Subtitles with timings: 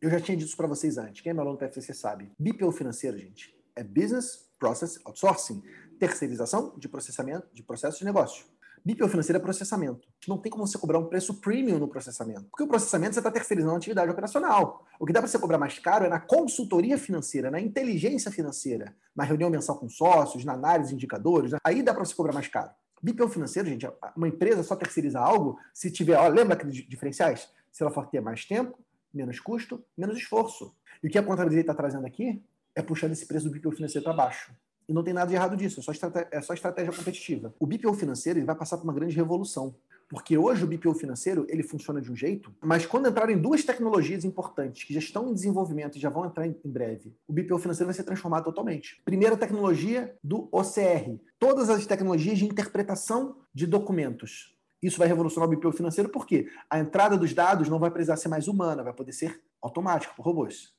[0.00, 1.20] Eu já tinha dito isso para vocês antes.
[1.22, 2.30] Quem é meu aluno do PFCC sabe.
[2.38, 5.60] BPO financeiro, gente, é Business Process Outsourcing,
[5.98, 8.44] terceirização de processamento de processos de negócio.
[8.84, 10.06] BPO financeiro é processamento.
[10.28, 12.44] Não tem como você cobrar um preço premium no processamento.
[12.44, 14.86] Porque o processamento você está terceirizando a atividade operacional.
[15.00, 18.94] O que dá para você cobrar mais caro é na consultoria financeira, na inteligência financeira,
[19.16, 21.50] na reunião mensal com sócios, na análise de indicadores.
[21.50, 21.58] Né?
[21.64, 22.70] Aí dá para você cobrar mais caro.
[23.02, 27.48] BPO financeiro, gente, uma empresa só terceiriza algo se tiver, ó, lembra aqueles diferenciais?
[27.72, 28.78] Se ela for ter mais tempo,
[29.12, 30.74] menos custo, menos esforço.
[31.02, 32.42] E o que a contabilidade está trazendo aqui
[32.74, 34.52] é puxando esse preço do BPO financeiro para baixo.
[34.88, 35.92] E não tem nada de errado disso, é só,
[36.30, 37.54] é só estratégia competitiva.
[37.58, 39.74] O BPO financeiro ele vai passar por uma grande revolução.
[40.08, 44.24] Porque hoje o BPO financeiro ele funciona de um jeito, mas quando entrarem duas tecnologias
[44.24, 47.88] importantes que já estão em desenvolvimento e já vão entrar em breve, o BPO financeiro
[47.88, 49.02] vai ser transformado totalmente.
[49.04, 54.56] Primeira tecnologia do OCR, todas as tecnologias de interpretação de documentos.
[54.82, 58.28] Isso vai revolucionar o BPO financeiro porque a entrada dos dados não vai precisar ser
[58.28, 60.72] mais humana, vai poder ser automática por robôs.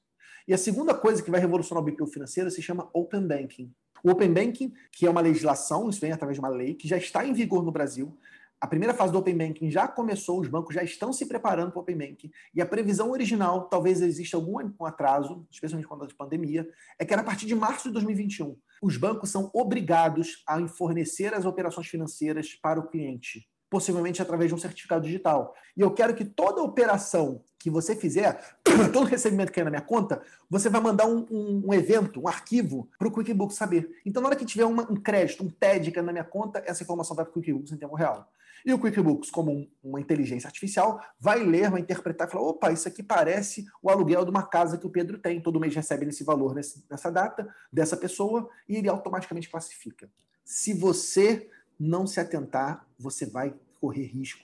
[0.48, 3.72] E a segunda coisa que vai revolucionar o BPO financeiro se chama Open Banking.
[4.04, 6.98] O Open Banking, que é uma legislação, isso vem através de uma lei, que já
[6.98, 8.18] está em vigor no Brasil.
[8.62, 11.80] A primeira fase do Open Banking já começou, os bancos já estão se preparando para
[11.80, 12.32] o Open Banking.
[12.56, 17.22] E a previsão original, talvez exista algum atraso, especialmente quando de pandemia, é que era
[17.22, 18.58] a partir de março de 2021.
[18.82, 24.56] Os bancos são obrigados a fornecer as operações financeiras para o cliente possivelmente através de
[24.56, 25.54] um certificado digital.
[25.78, 28.40] E eu quero que toda operação que você fizer,
[28.92, 32.28] todo recebimento que é na minha conta, você vai mandar um, um, um evento, um
[32.28, 33.90] arquivo para o QuickBooks saber.
[34.06, 36.64] Então, na hora que tiver uma, um crédito, um TED que é na minha conta,
[36.66, 38.32] essa informação vai para o QuickBooks em tempo real.
[38.66, 42.72] E o QuickBooks, como um, uma inteligência artificial, vai ler, vai interpretar e falar: opa,
[42.72, 45.42] isso aqui parece o aluguel de uma casa que o Pedro tem.
[45.42, 50.10] Todo mês recebe esse valor nesse, nessa data, dessa pessoa, e ele automaticamente classifica.
[50.44, 54.38] Se você não se atentar, você vai correr risco